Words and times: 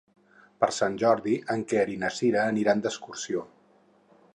Per 0.63 0.69
Sant 0.77 0.95
Jordi 1.03 1.35
en 1.57 1.67
Quer 1.75 1.85
i 1.97 2.01
na 2.05 2.13
Cira 2.19 2.49
aniran 2.55 2.83
d'excursió. 2.87 3.47